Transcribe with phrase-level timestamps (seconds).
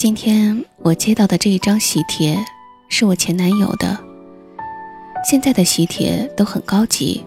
[0.00, 2.42] 今天我接到的这一张喜帖，
[2.88, 4.02] 是我前男友的。
[5.22, 7.22] 现在的喜帖都很高级，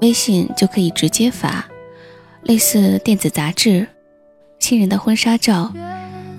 [0.00, 1.64] 微信就可以直接发，
[2.42, 3.86] 类似电子杂志。
[4.58, 5.72] 新人的婚纱照，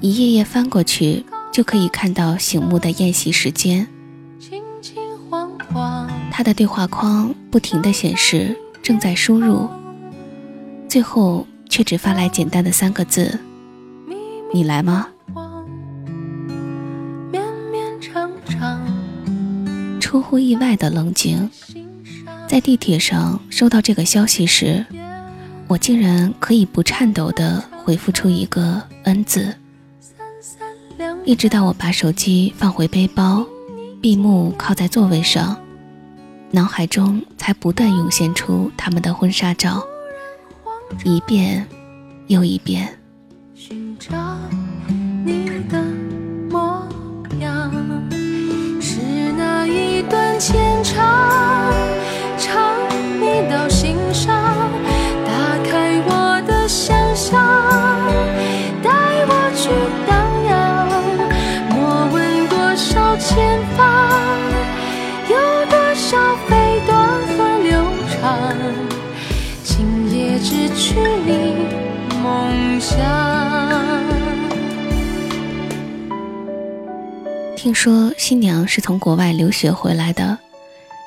[0.02, 3.88] 一页页翻过去就可以看到醒目的宴席时间。
[6.30, 9.70] 他的对话框不停地显示正在输入，
[10.90, 13.40] 最后却只发来简单的三个字
[14.54, 15.08] ：“你来吗？”
[20.32, 21.52] 乎意外的冷静，
[22.48, 24.86] 在地铁上收到这个消息时，
[25.68, 29.54] 我竟然可以不颤抖地回复出一个“恩”字。
[31.26, 33.46] 一直到我把手机放回背包，
[34.00, 35.60] 闭目靠在座位上，
[36.50, 39.84] 脑海中才不断涌现出他们的婚纱照，
[41.04, 41.68] 一遍
[42.28, 42.88] 又一遍。
[43.54, 44.40] 寻找
[45.26, 45.84] 你的
[50.12, 51.74] 断牵肠，
[52.38, 52.52] 唱
[53.22, 54.36] 你到心上，
[55.26, 55.32] 打
[55.64, 57.40] 开我的想象，
[58.84, 58.92] 带
[59.26, 59.70] 我去
[60.06, 60.12] 荡
[60.50, 60.52] 漾。
[61.70, 61.76] 莫
[62.12, 63.80] 问多少前方，
[65.30, 65.34] 有
[65.70, 66.92] 多少飞短
[67.38, 67.72] 和流
[68.20, 68.54] 长，
[69.64, 69.72] 今
[70.14, 71.66] 夜只去你
[72.22, 73.71] 梦乡。
[77.62, 80.36] 听说新娘是从国外留学回来的，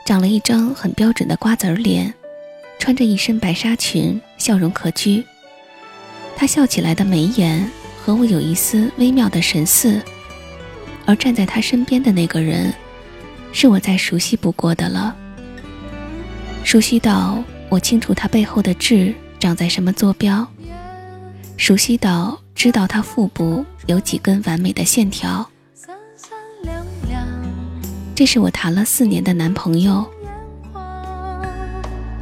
[0.06, 2.15] 长了一张很标准的瓜子儿脸，
[2.78, 5.25] 穿着一身白纱裙，笑容可掬。
[6.37, 7.69] 她笑起来的眉眼
[8.00, 10.00] 和我有一丝微妙的神似，
[11.04, 12.72] 而站在她身边的那个人，
[13.53, 15.16] 是我再熟悉不过的了。
[16.62, 20.47] 熟悉到我清楚她背后的痣长在什么坐标，
[21.56, 25.50] 熟悉到知道她腹部有几根完美的线条。
[28.14, 30.08] 这是我谈了四年的男朋友，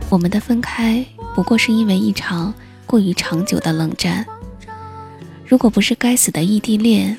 [0.09, 1.05] 我们的分开
[1.35, 2.53] 不过是因为一场
[2.87, 4.27] 过于长久的冷战。
[5.47, 7.19] 如果不是该死的异地恋，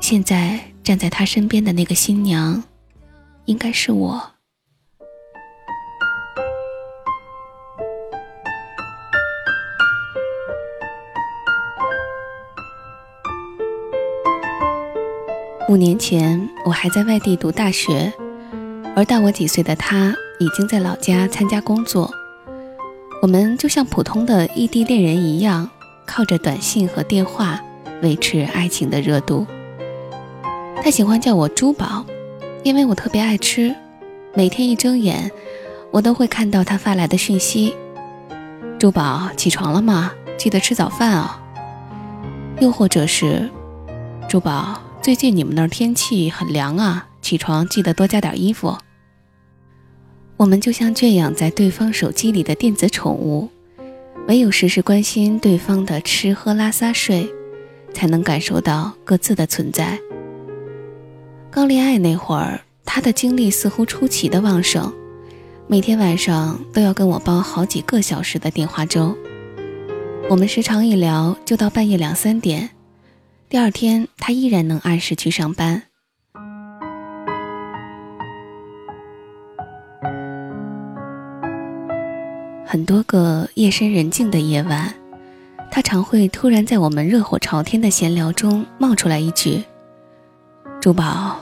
[0.00, 2.62] 现在站在他身边的那个新娘，
[3.46, 4.35] 应该是我。
[15.76, 18.10] 五年前，我还在外地读大学，
[18.96, 22.10] 而大我几岁的他已经在老家参加工作。
[23.20, 25.68] 我们就像普通的异地恋人一样，
[26.06, 27.60] 靠着短信和电话
[28.00, 29.46] 维持爱情的热度。
[30.82, 32.06] 他喜欢叫我珠宝，
[32.62, 33.76] 因为我特别爱吃。
[34.32, 35.30] 每天一睁眼，
[35.90, 37.76] 我都会看到他发来的讯息
[38.80, 40.10] ：“珠宝，起床了吗？
[40.38, 41.38] 记得吃早饭啊。”
[42.60, 43.50] 又或者是
[44.26, 48.76] ：“珠宝。”最近你们那儿天气很凉啊，起床记得多加点衣服。
[50.36, 53.48] 我们就像圈养在对方手机里的电子宠物，
[54.26, 57.32] 唯有时时关心对方的吃喝拉撒睡，
[57.94, 59.96] 才能感受到各自的存在。
[61.52, 64.92] 刚恋爱那会儿，他的精力似乎出奇的旺盛，
[65.68, 69.16] 每天晚上都要跟我煲好几个小时的电话粥。
[70.28, 72.70] 我们时常一聊就到半夜两三点。
[73.56, 75.84] 第二天，他依然能按时去上班。
[82.66, 84.92] 很多个夜深人静的夜晚，
[85.70, 89.64] 他常会突然在我们热火朝天的闲聊中冒出来一句
[90.78, 91.38] ：“珠宝，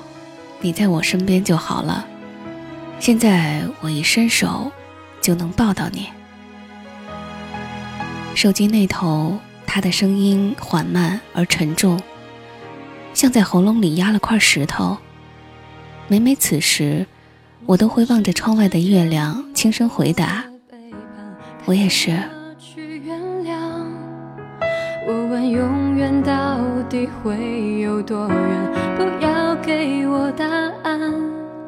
[0.61, 2.07] 你在我身边就好了。
[3.01, 4.71] 现在我一伸手，
[5.21, 6.07] 就能抱到你。”
[8.37, 9.37] 手机那头。
[9.67, 12.01] 他的声音缓慢而沉重，
[13.13, 14.97] 像在喉咙里压了块石头。
[16.09, 17.07] 每每此时，
[17.67, 20.45] 我都会望着窗外的月亮，轻声回答
[21.67, 22.19] ：“我也是。”
[25.07, 26.59] 我问永远到
[26.89, 28.73] 底会有多远？
[28.97, 30.47] 不要给我答
[30.83, 31.13] 案。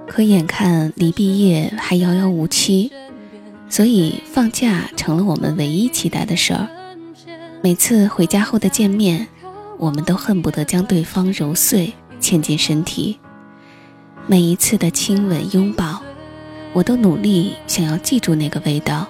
[0.09, 2.91] 可眼看离毕业还遥遥无期，
[3.69, 6.67] 所以放假成了我们唯一期待的事儿。
[7.67, 9.27] 每次回家后的见面，
[9.77, 13.19] 我们都恨不得将对方揉碎，嵌进身体。
[14.29, 16.01] 每一次的亲吻拥抱，
[16.73, 19.09] 我都努力想要记住那个味道，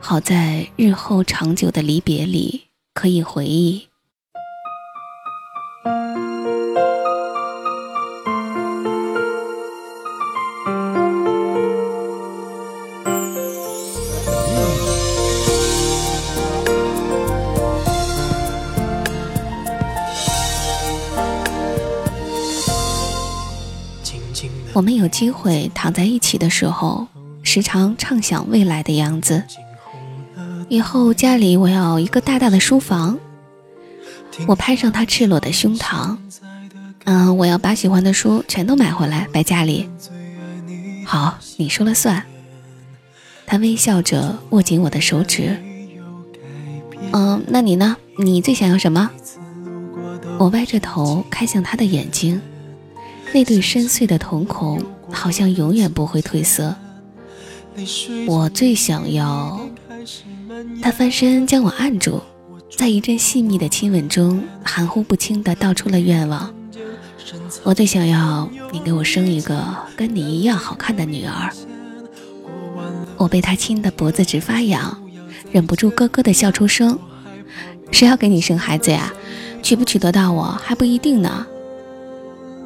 [0.00, 2.62] 好在日后长久的离别里。
[2.94, 3.86] 可以回忆。
[24.74, 27.06] 我们有机会躺在一起的时候，
[27.44, 29.44] 时常畅想未来的样子。
[30.68, 33.16] 以后家里我要一个大大的书房，
[34.48, 36.16] 我拍上他赤裸的胸膛。
[37.04, 39.88] 嗯，我要把喜欢的书全都买回来摆家里。
[41.06, 42.24] 好，你说了算。
[43.46, 45.56] 他微笑着握紧我的手指。
[47.12, 47.96] 嗯，那你呢？
[48.18, 49.08] 你最想要什么？
[50.38, 52.40] 我歪着头看向他的眼睛，
[53.34, 56.72] 那对深邃的瞳孔好像永远不会褪色。
[58.28, 59.58] 我最想要。
[60.80, 62.20] 他翻身将我按住，
[62.76, 66.54] 在一阵细密的亲吻中，含糊不清地道出了愿望：
[67.64, 69.64] 我最想要你给我生一个
[69.96, 71.50] 跟你一样好看的女儿。
[73.16, 74.96] 我被他亲得脖子直发痒，
[75.50, 76.96] 忍不住咯咯地笑出声。
[77.90, 79.12] 谁要给你生孩子呀？
[79.60, 81.44] 娶不娶得到我还不一定呢。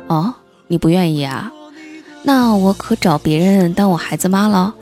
[0.08, 0.34] 哦，
[0.68, 1.50] 你不愿意啊？
[2.22, 4.74] 那我可找别人当我孩子妈了。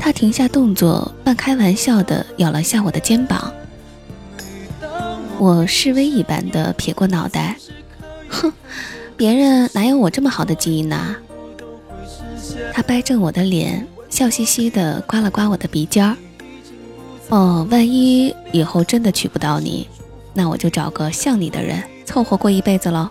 [0.00, 3.52] 他停下动作，半开玩笑地咬了下我的肩膀。
[5.38, 7.56] 我示威一般的撇过脑袋，
[8.28, 8.52] 哼，
[9.16, 11.16] 别人哪有我这么好的基因呢？
[12.72, 16.16] 他掰正我的脸，笑嘻嘻地刮了刮我的鼻尖儿。
[17.28, 19.88] 哦，万一以后真的娶不到你，
[20.32, 23.10] 那我就找个像你的人凑合过一辈子喽。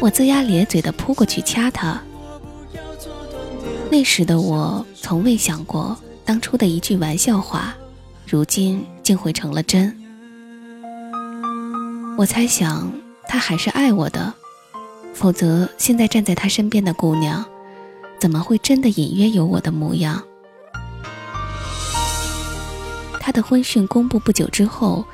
[0.00, 2.00] 我龇牙咧嘴地扑过去掐他。
[3.90, 5.94] 那时的我从未想过，
[6.24, 7.74] 当初的一句玩笑话，
[8.26, 9.94] 如今竟会成了真。
[12.16, 12.90] 我猜想
[13.28, 14.32] 他还是爱我的，
[15.12, 17.44] 否则现在站在他身边的姑娘，
[18.18, 20.22] 怎么会真的隐约有我的模样？
[23.20, 25.04] 他的婚讯公布不久之后，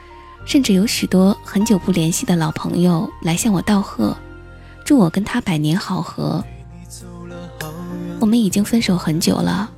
[0.45, 4.17] 甚至有许多很久不联系的老朋友来向我道贺，
[4.87, 6.45] 祝我跟他百年好合。
[8.21, 9.69] 我们已经分手很久了，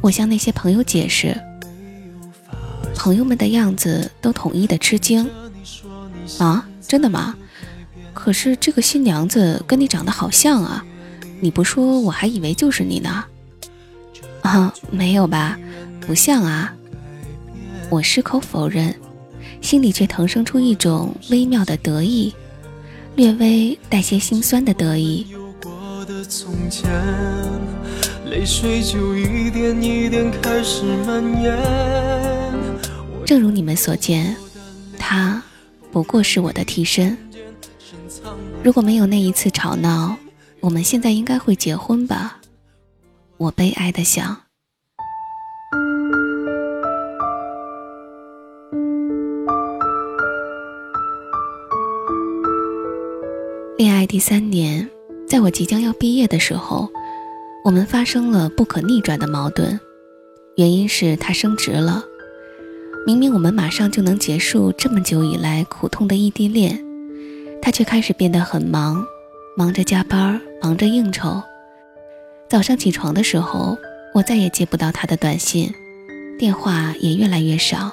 [0.00, 1.38] 我向那些朋友解释，
[2.96, 5.28] 朋友们的样子都统一的吃惊。
[6.38, 7.36] 啊，真的吗？
[8.14, 10.82] 可是这个新娘子跟你长得好像啊，
[11.40, 13.26] 你不说我还以为就是你呢。
[14.40, 15.58] 啊，没有吧，
[16.00, 16.74] 不像啊。
[17.90, 18.94] 我矢口否认，
[19.60, 22.34] 心里却腾生出一种微妙的得意，
[23.18, 25.26] 略微带些心酸的得意。
[33.26, 34.36] 正如你们所见，
[34.96, 35.42] 他
[35.90, 37.18] 不过是我的替身。
[38.62, 40.16] 如果没有那一次吵闹，
[40.60, 42.38] 我们现在应该会结婚吧？
[43.36, 44.47] 我悲哀的想。
[54.08, 54.88] 第三年。
[55.28, 56.90] 在我即将要毕业的时候，
[57.62, 59.78] 我们发生了不可逆转的矛盾，
[60.56, 62.02] 原因是他升职了。
[63.06, 66.82] 明明我们马上就能结束这么久以来苦痛的异地恋，
[67.60, 69.04] 他却开始变得很忙，
[69.54, 71.42] 忙着加班，忙着应酬。
[72.48, 73.76] 早上起床的时候，
[74.14, 75.70] 我再也接不到他的短信，
[76.38, 77.92] 电话也越来越少，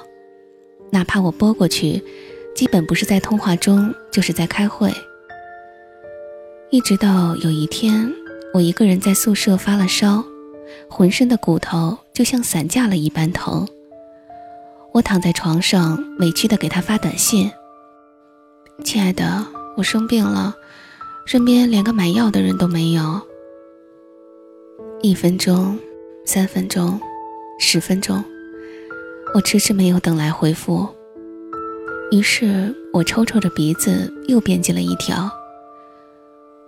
[0.90, 2.02] 哪怕我拨过去，
[2.54, 4.90] 基本不是在通话中，就是在开会。
[6.70, 8.12] 一直到有一天，
[8.52, 10.24] 我一个人在宿舍发了烧，
[10.90, 13.66] 浑身的骨头就像散架了一般疼。
[14.92, 17.52] 我躺在床上，委屈地给他发短信
[18.82, 19.46] ：“亲爱的，
[19.76, 20.56] 我生病了，
[21.24, 23.20] 身边连个买药的人都没有。”
[25.02, 25.78] 一分钟，
[26.24, 27.00] 三分钟，
[27.60, 28.24] 十分钟，
[29.34, 30.88] 我迟迟没有等来回复。
[32.10, 35.30] 于是我抽抽着鼻子，又编辑了一条：“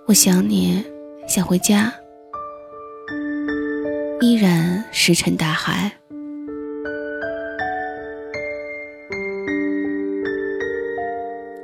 [0.08, 0.82] 我想你，
[1.28, 1.92] 想回家。”
[4.22, 5.92] 依然石沉大海。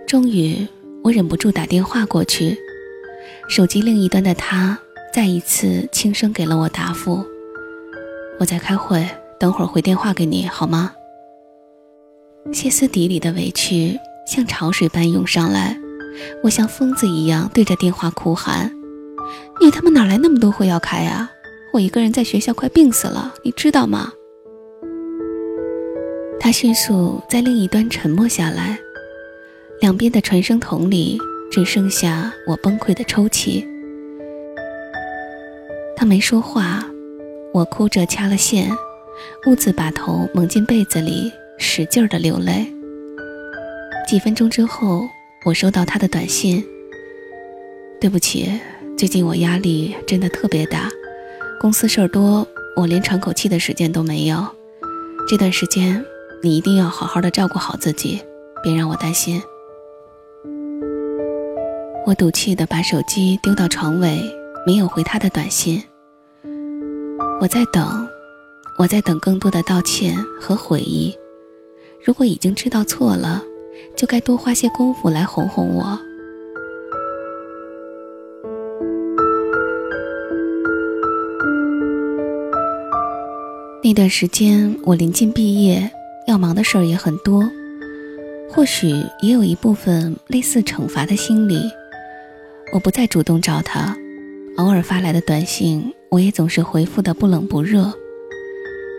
[0.07, 0.69] 终于，
[1.03, 2.55] 我忍不住打电话过去，
[3.49, 4.79] 手机另一端的他
[5.11, 7.25] 再一次轻声给了我答复
[8.39, 9.09] ：“我在开会，
[9.41, 10.93] 等会儿回电话给你，好吗？”
[12.53, 15.75] 歇斯底里的委屈像潮水般涌上来，
[16.42, 18.71] 我像疯子一样对着电话哭喊
[19.61, 21.30] ：“你他妈哪来那么多会要开啊？
[21.73, 24.12] 我一个人在学校快病死了，你知道吗？”
[26.38, 28.78] 他迅速在另一端沉默下来。
[29.80, 31.18] 两边的传声筒里
[31.50, 33.66] 只剩下我崩溃的抽泣。
[35.97, 36.85] 他没说话，
[37.52, 38.71] 我哭着掐了线，
[39.47, 42.66] 兀自把头蒙进被子里，使劲的流泪。
[44.06, 45.09] 几分钟之后，
[45.45, 46.65] 我收到他的短信
[48.01, 48.51] ：“对不起，
[48.97, 50.89] 最近我压力真的特别大，
[51.61, 54.43] 公司事儿多，我连喘口气的时间都没有。
[55.29, 56.03] 这段时间
[56.43, 58.23] 你一定要好好的照顾好自己，
[58.63, 59.43] 别让我担心。”
[62.07, 64.19] 我赌气的把手机丢到床尾，
[64.67, 65.83] 没有回他的短信。
[67.39, 68.09] 我在等，
[68.79, 71.15] 我在等更多的道歉和悔意。
[72.03, 73.43] 如果已经知道错了，
[73.97, 75.99] 就该多花些功夫来哄哄我。
[83.83, 85.91] 那段时间，我临近毕业，
[86.26, 87.43] 要忙的事儿也很多，
[88.50, 88.88] 或许
[89.21, 91.71] 也有一部分类似惩罚的心理。
[92.73, 93.95] 我不再主动找他，
[94.57, 97.93] 偶尔发来的短信，我也总是回复的不冷不热。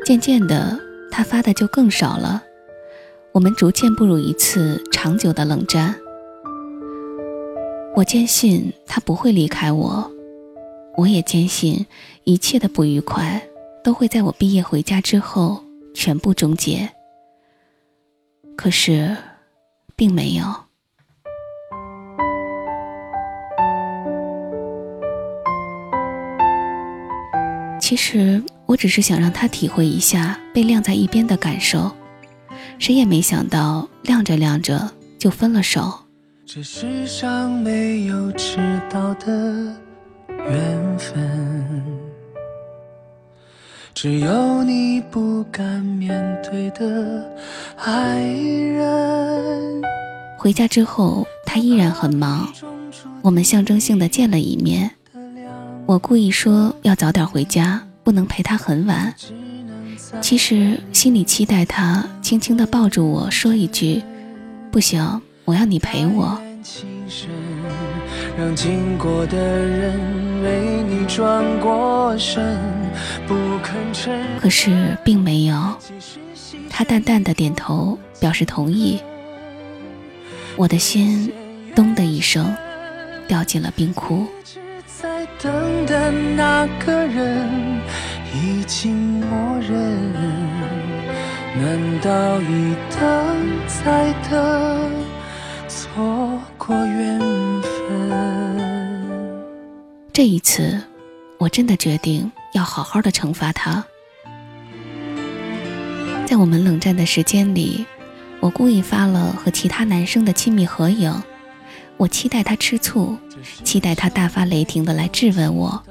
[0.06, 2.44] 渐渐的，他发的就更少了，
[3.36, 5.94] 我们逐渐步入一次长久的冷战。
[7.94, 10.10] 我坚信他不会离开我，
[10.96, 11.86] 我也坚信
[12.24, 13.46] 一切的不愉快
[13.84, 15.62] 都会在我毕业回家之后
[15.94, 16.90] 全部终结。
[18.56, 19.14] 可是，
[19.98, 20.46] 并没有。
[27.82, 31.92] 其实我只是想让他体会一下被晾在一边的感受，
[32.78, 35.94] 谁也没想到晾着晾着就分了手。
[36.46, 38.58] 这世上没有迟
[38.90, 39.74] 到的
[40.30, 41.84] 缘分，
[43.94, 47.26] 只有你不敢面对的
[47.78, 49.82] 爱人。
[50.38, 52.48] 回家之后，他依然很忙，
[53.24, 54.92] 我们象征性的见了一面。
[55.88, 59.14] 我故意说要早点回家，不能陪他很晚。
[60.22, 64.02] 其实心里期待他轻轻地抱住我说一句
[64.72, 66.40] ：“不行，我要你陪我。”
[74.40, 75.76] 可是并没有，
[76.70, 79.00] 他淡淡的点头表示同意。
[80.56, 81.32] 我的心
[81.76, 82.56] 咚的一声
[83.28, 84.26] 掉进了冰窟。
[85.46, 87.48] 等的那个人
[88.34, 89.78] 已经默认，
[91.56, 93.00] 难道一等
[93.68, 94.92] 再等，
[95.68, 97.20] 错过缘
[97.62, 97.70] 分？
[100.12, 100.82] 这一次，
[101.38, 103.86] 我真的决定要好好的惩罚他。
[106.26, 107.86] 在我们冷战的时间里，
[108.40, 111.14] 我故意发了和其他男生的亲密合影。
[111.98, 113.18] 我期待他吃醋，
[113.64, 115.82] 期待他大发雷霆的来质问我，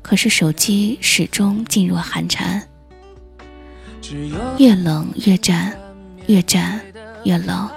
[0.00, 2.62] 可是手机始终噤若寒蝉。
[4.58, 5.72] 越冷越战，
[6.26, 6.80] 越战
[7.24, 7.68] 越冷。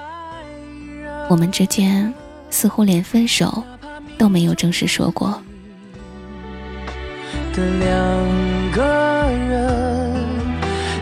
[1.29, 2.13] 我们之间
[2.49, 3.63] 似乎连分手
[4.17, 5.41] 都没有正式说过。
[7.53, 8.83] 的两个
[9.29, 10.15] 人，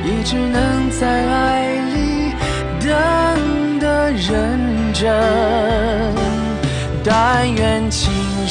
[0.03, 2.33] 一直能在爱里
[2.81, 5.80] 等的认真。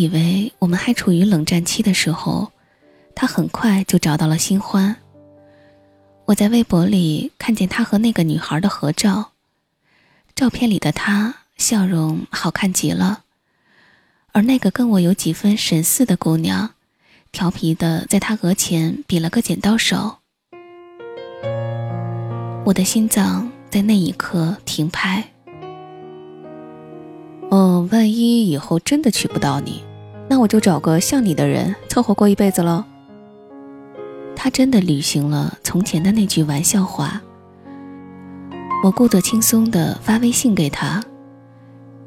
[0.00, 2.52] 以为我们还处于冷战期的时候，
[3.14, 4.96] 他很快就找到了新欢。
[6.24, 9.32] 我在微博里看见他和那个女孩的合照，
[10.34, 13.24] 照片里的他笑容好看极了，
[14.32, 16.70] 而那个跟我有几分神似的姑娘，
[17.30, 20.16] 调皮的在他额前比了个剪刀手。
[22.64, 25.28] 我的心脏在那一刻停拍。
[27.50, 29.82] 哦，万一以后真的娶不到你，
[30.30, 32.84] 那我就找个像你的人凑合过一辈子喽。
[34.36, 37.20] 他真的履行了从前的那句玩笑话。
[38.84, 41.02] 我故作轻松地发微信给他：“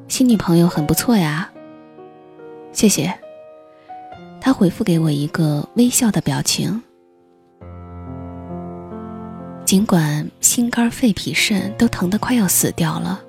[0.07, 1.51] 新女朋友很不错呀。”
[2.71, 3.13] 谢谢。
[4.39, 6.81] 他回复给我一个微笑的表情。
[9.65, 13.19] 尽管心肝肺脾肾都疼得快要死掉了，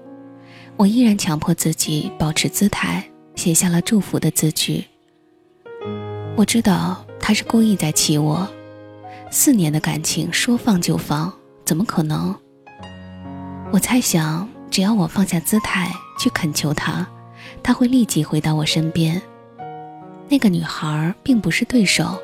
[0.76, 4.84] 我依然强迫自己保持姿态，写下了祝福的字句。
[6.36, 8.48] 我知道他是故意在气我。
[9.30, 11.32] 四年的感情说放就放，
[11.64, 12.34] 怎么可能？
[13.72, 17.06] 我猜想，只要我放下姿态去恳求他，
[17.62, 19.20] 他会立即回到我身边。
[20.28, 22.18] 那个女孩并不是对手，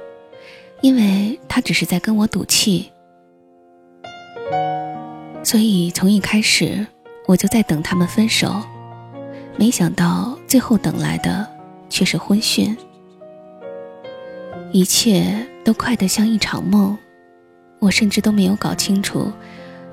[0.80, 2.90] 因为她只是在跟我赌气。
[5.42, 6.86] 所以从一开始，
[7.26, 8.62] 我就在等他们分手，
[9.56, 11.46] 没想到最后等来的
[11.88, 12.76] 却是婚讯。
[14.72, 16.96] 一切都快得像一场梦，
[17.78, 19.30] 我甚至都没有搞清楚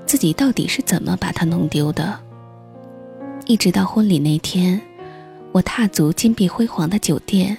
[0.06, 2.18] 自己到底是怎么把它弄丢的。
[3.46, 4.80] 一直到婚礼那天，
[5.52, 7.58] 我踏足金碧辉煌的酒店，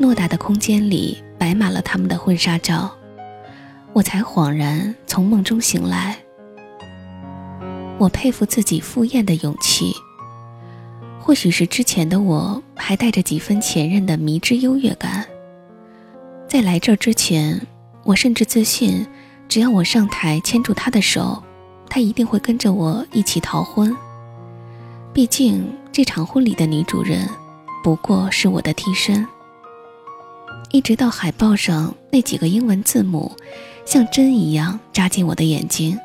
[0.00, 2.90] 偌大的空间里摆满了他们的婚纱照，
[3.92, 6.16] 我才恍然从梦中醒来。
[7.98, 9.92] 我佩服自己赴宴的勇气，
[11.30, 15.24] 或许是之前的我还带着几分前任的迷之优越感。
[16.48, 17.64] 在来这儿之前，
[18.02, 19.06] 我甚至自信，
[19.48, 21.40] 只要我上台牵住他的手，
[21.88, 23.96] 他一定会跟着我一起逃婚。
[25.14, 27.28] 毕竟这场婚礼的女主人，
[27.84, 29.24] 不过是我的替身。
[30.72, 33.30] 一直到海报上那几个英文字母，
[33.86, 35.96] 像针一样扎进我的眼睛。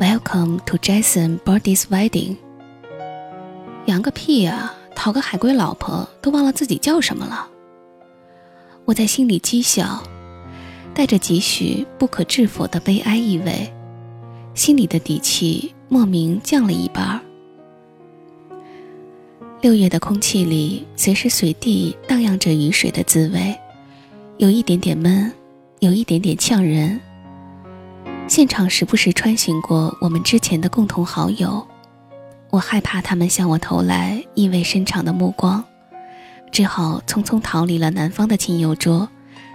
[0.00, 2.38] Welcome to Jason Birdie's wedding。
[3.88, 4.70] 洋个屁呀！
[4.94, 7.48] 讨个海归老婆，都忘了自己叫什么了。
[8.84, 10.02] 我在心里讥笑，
[10.92, 13.72] 带着几许不可置否的悲哀意味，
[14.52, 17.18] 心里的底气莫名降了一半。
[19.62, 23.58] 六月的空气里，随时随地荡漾着雨水的滋味，
[24.36, 25.32] 有一点点闷，
[25.80, 27.00] 有一点点呛人。
[28.26, 31.66] 现场时不时穿行过我们之前的共同好友，
[32.50, 35.64] 我害怕他们向我投来意味深长的目光。
[36.50, 39.08] 只好匆匆逃离了男方的亲友桌，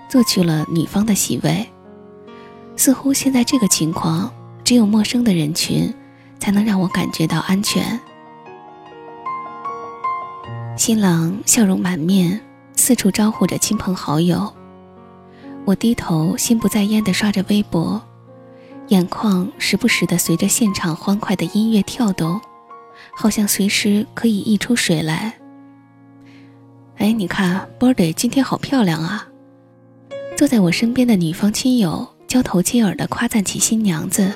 [0.07, 1.67] 坐去了女方的席位。
[2.75, 4.31] 似乎现在这个情况，
[4.63, 5.91] 只有陌生的人群，
[6.39, 7.99] 才能让我感觉到安全。
[10.77, 12.39] 新郎笑容满面，
[12.75, 14.53] 四处招呼着亲朋好友。
[15.65, 18.01] 我低头心不在焉地刷着微博，
[18.89, 22.39] 眼眶时不时地随着现场欢快的音乐跳动，
[23.15, 25.33] 好像随时可以溢出水来。
[26.97, 29.27] 哎，你看，Birdy 今天好漂亮啊！
[30.37, 34.31] 坐在我身边的女方亲友交头接耳地夸赞起新娘子，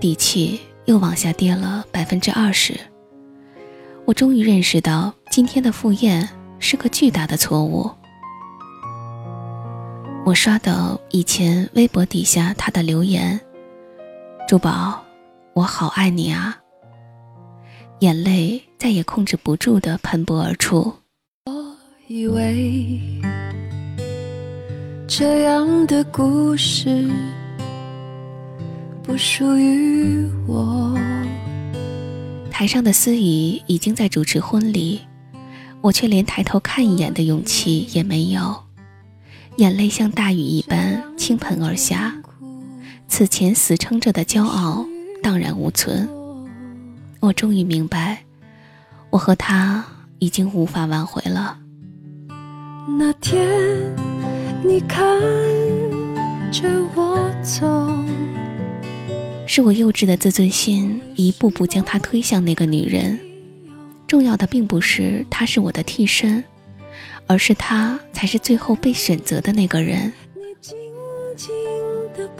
[0.00, 2.78] 底气又往下跌了百分之二十。
[4.04, 7.90] 我终于认识到，今天的赴宴是个巨大的错误。
[10.24, 13.40] 我刷到以前微博底下他的留言
[14.48, 15.04] ：“珠宝，
[15.54, 16.58] 我好爱你啊！”
[18.00, 20.92] 眼泪再也控制不住的喷薄而出。
[21.46, 21.76] 我
[22.08, 23.00] 以为
[25.08, 27.08] 这样的故事
[29.02, 30.94] 不属于我。
[32.50, 35.00] 台上的司仪已经在主持婚礼，
[35.80, 38.62] 我却连抬头看一眼的勇气也没有，
[39.56, 42.14] 眼泪像大雨一般倾盆而下，
[43.08, 44.84] 此前死撑着的骄傲
[45.22, 46.06] 荡然无存。
[47.26, 48.22] 我终于明白，
[49.10, 49.84] 我和他
[50.20, 51.58] 已经无法挽回了。
[52.96, 53.44] 那天，
[54.62, 55.04] 你看
[56.52, 57.66] 着我走，
[59.44, 63.18] 是我幼稚的自尊心一步步将他推向那个女人。
[64.06, 66.44] 重要的并不是他是我的替身，
[67.26, 70.12] 而是他才是最后被选择的那个人。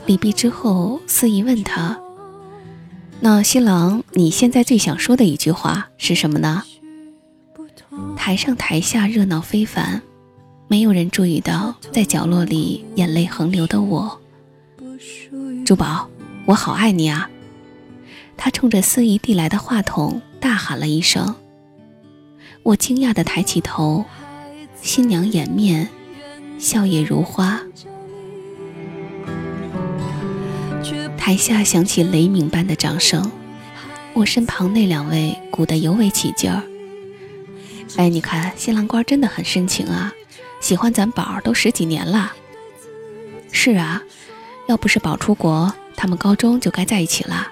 [0.05, 1.99] 离别之后，司仪问他。
[3.19, 6.63] 那新郎，你现在最想说的一句话是什么呢？
[8.15, 10.01] 台上台下热闹非凡，
[10.67, 14.19] 没有人注意到在角落里眼泪横流的我。
[15.65, 16.07] 珠宝，
[16.45, 17.29] 我好爱你啊！
[18.37, 21.35] 他冲着司仪递来的话筒大喊了一声。
[22.61, 24.05] 我惊讶地抬起头，
[24.81, 25.89] 新娘掩面，
[26.59, 27.59] 笑靥如花。
[31.27, 33.29] 台下响起雷鸣般的掌声，
[34.13, 36.63] 我身旁那两位鼓得尤为起劲儿。
[37.97, 40.13] 哎，你看新郎官真的很深情啊，
[40.61, 42.31] 喜欢咱宝儿都十几年了。
[43.51, 44.01] 是啊，
[44.69, 47.45] 要不是宝出国，他们高中就该在一起了。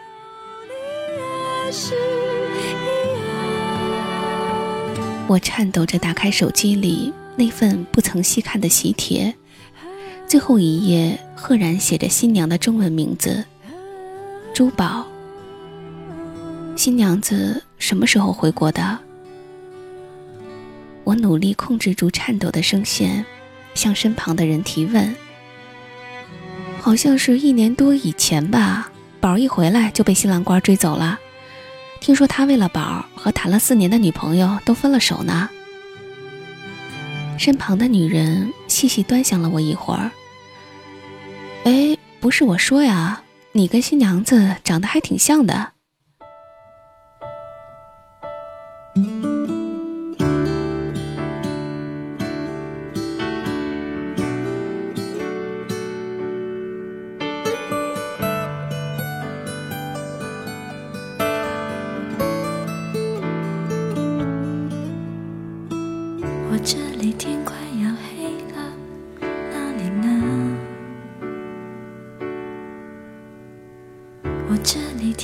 [5.27, 9.35] 我颤抖着打开手机里那份不曾细看的喜帖，
[10.25, 13.43] 最后一页赫然写着新娘的中文名字。
[14.55, 15.05] 珠宝，
[16.77, 18.97] 新娘子什么时候回国的？
[21.03, 23.25] 我努力控制住颤抖的声线，
[23.73, 25.13] 向身旁的人提问。
[26.79, 28.89] 好像是一年多以前吧，
[29.19, 31.19] 宝儿一回来就被新郎官追走了。
[31.99, 35.49] 听说他为了宝儿和谈了四年的女朋友都分了手呢。
[37.37, 40.09] 身旁的女人细细端详了我一会儿。
[41.65, 43.21] 哎，不是我说呀。
[43.57, 45.74] 你跟新娘子长得还挺像的。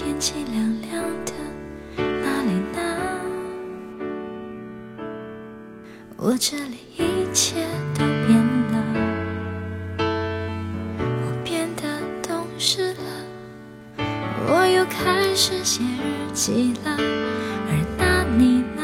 [0.04, 1.32] 天气凉凉的，
[1.96, 2.82] 哪里呢？
[6.18, 8.36] 我这里一切都变
[8.72, 8.74] 了，
[10.00, 11.84] 我变得
[12.28, 14.04] 懂事了，
[14.48, 16.98] 我又开始写日记了，
[17.68, 18.82] 而那你呢？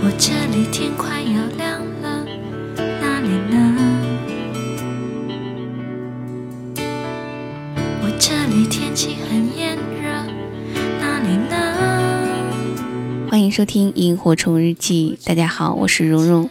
[0.00, 1.17] 我这里天快
[13.58, 16.48] 收听《萤火虫日记》，大家好，我是蓉蓉。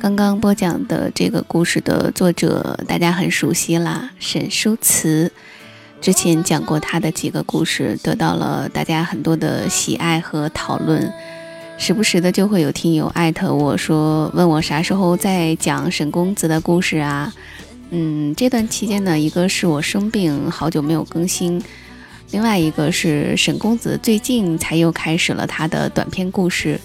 [0.00, 5.30] 刚刚播讲的这个故事的作者大家很熟悉啦，沈舒慈。
[6.00, 11.12] 之前讲过他的几个故事，得到了大家很多的喜爱和讨论。
[11.76, 17.30] 时不时的就会有听友艾特我说，问我啥时候再讲沈公子的故事啊？
[17.90, 21.60] 嗯，这段期间呢，一个是我生病，好久没有更新；
[22.32, 26.80] 另外一个是沈公子最近才又开始了他的短篇故事，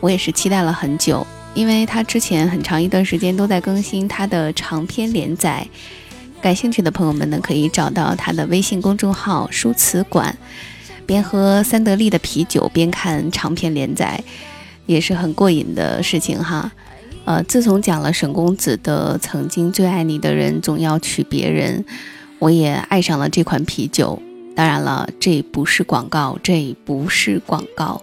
[0.00, 5.66] 我也是期待了很久，因为他之前很长一段时间都在更新他的长篇连载。
[6.40, 10.34] 感兴趣的朋友们呢，可以找到他的微信公众号“书词馆”。
[11.04, 14.22] 边喝三得利的啤酒边看长篇连载，
[14.86, 16.72] 也是很过瘾的事情哈。
[17.26, 21.84] 呃，自从讲了沈公子的《曾经最爱你的人总要娶别人》，
[22.38, 24.22] 我也爱上了这款啤酒。
[24.54, 28.02] 当然了，这不是广告，这不是广告。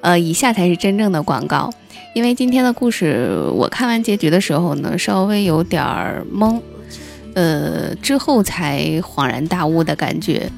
[0.00, 1.70] 呃，以下才是真正的广告。
[2.14, 6.60] 因为今天的故事，我看完结局的时候呢，稍微有点儿懵，
[7.34, 10.50] 呃，之后才恍然大悟的感觉。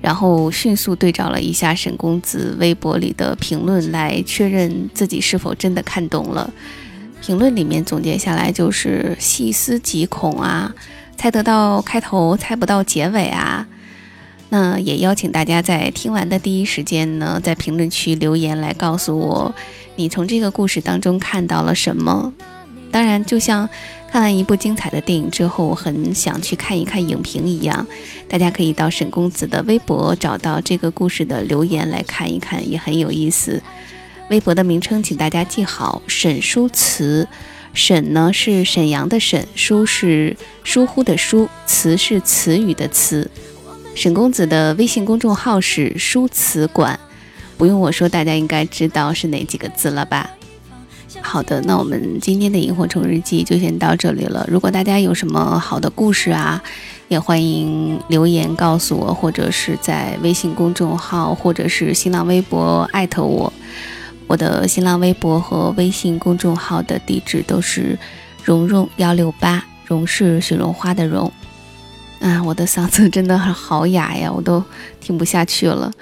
[0.00, 6.52] 然后迅速对照了一下沈公子微博里的评论，来确认自己是否真的看懂了。
[7.22, 10.74] 评论里面总结下来就是细思极恐啊，
[11.16, 13.66] 猜得到开头，猜不到结尾啊。
[14.54, 19.52] 那也邀请大家在听完的第一时间呢，在评论区留言来告诉我，
[19.96, 22.32] 你从这个故事当中看到了什么。
[22.92, 23.68] 当然，就像。
[24.12, 27.84] 看完一部精彩的电影之后，很想去看一看影评一样，
[28.28, 33.60] 大家可以到沈公子的微博找到这个故事的留言来看一看，也很有意思。
[34.30, 37.26] 微博的名称请大家记好：沈书词。
[37.72, 43.28] 沈呢是沈阳的沈，书是疏忽的疏，词是词语的词。
[43.94, 46.98] 沈公子的微信公众号是书词馆，
[47.56, 50.28] 不用我说，大家应该知道是哪几个字了吧？
[51.22, 54.44] 好的，那我们今天的萤火虫日记就先到这里了。
[54.50, 56.60] 如果大家有什么好的故事啊，
[57.08, 63.52] 也欢迎留言告诉我，或者是在微信公众号或者是新浪微博艾特我。
[64.26, 67.96] 我的新浪微博和微信公众号的地址都是
[68.42, 71.32] 蓉蓉幺六八，蓉是雪绒花的蓉。
[72.24, 74.64] 啊，我的嗓子真的好哑呀，我都
[74.98, 75.92] 听不下去了。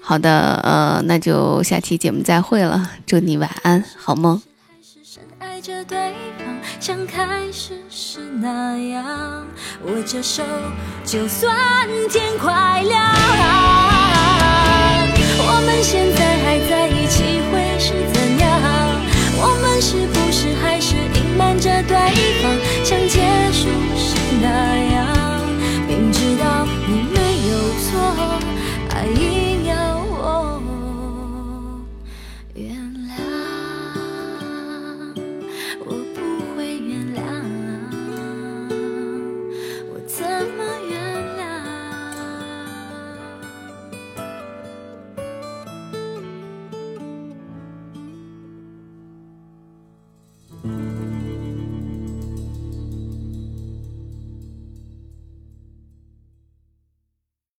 [0.00, 4.40] 好的，呃，那就下期节目再会了，祝你晚安，好梦。
[5.04, 9.04] 深爱着对方，像开始时那样，
[9.84, 10.42] 握着手，
[11.04, 11.54] 就算
[12.08, 13.04] 天快亮。
[15.40, 18.48] 我们现在还在一起会是怎样？
[19.40, 21.94] 我们是不是还是隐瞒着对
[22.37, 22.37] 方